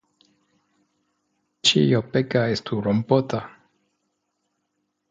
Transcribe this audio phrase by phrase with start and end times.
[1.71, 3.45] Ĉio peka estu rompota.